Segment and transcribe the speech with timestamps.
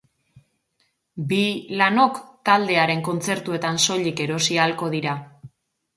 [1.33, 1.41] Bi
[1.81, 2.17] lanok
[2.51, 5.19] taldearen kontzertuetan soilik erosi ahalko dira.